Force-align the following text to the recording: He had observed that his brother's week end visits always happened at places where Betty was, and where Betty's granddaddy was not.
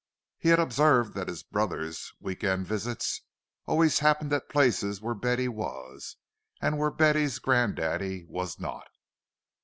He 0.39 0.49
had 0.49 0.57
observed 0.59 1.13
that 1.13 1.27
his 1.27 1.43
brother's 1.43 2.11
week 2.19 2.43
end 2.43 2.65
visits 2.65 3.21
always 3.67 3.99
happened 3.99 4.33
at 4.33 4.49
places 4.49 4.99
where 4.99 5.13
Betty 5.13 5.47
was, 5.47 6.15
and 6.59 6.79
where 6.79 6.89
Betty's 6.89 7.37
granddaddy 7.37 8.25
was 8.27 8.59
not. 8.59 8.89